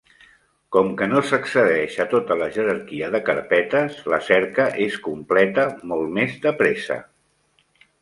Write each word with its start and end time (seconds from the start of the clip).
Com 0.75 0.87
que 1.01 1.07
no 1.11 1.21
s'accedeix 1.31 1.97
a 2.05 2.07
tota 2.15 2.39
la 2.39 2.49
jerarquia 2.57 3.11
de 3.17 3.23
carpetes, 3.29 4.01
la 4.15 4.21
cerca 4.33 4.69
es 4.89 5.01
completa 5.11 5.71
molt 5.93 6.13
més 6.21 6.39
de 6.49 6.59
pressa. 6.65 7.03